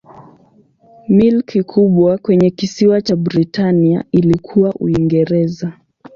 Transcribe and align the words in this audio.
Milki 1.09 1.63
kubwa 1.63 2.17
kwenye 2.17 2.49
kisiwa 2.49 3.01
cha 3.01 3.15
Britania 3.15 4.03
ilikuwa 4.11 4.73
Uingereza. 4.73 5.73